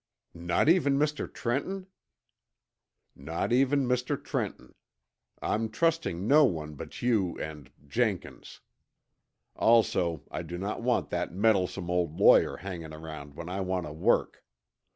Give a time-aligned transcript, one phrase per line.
[0.33, 1.31] "Not even Mr.
[1.31, 1.85] Trenton?"
[3.15, 4.17] "Not even Mr.
[4.19, 4.73] Trenton.
[5.43, 8.61] I'm trusting no one but you and Jenkins.
[9.55, 13.93] Also, I do not want that meddlesome old lawyer hanging around when I want to
[13.93, 14.43] work.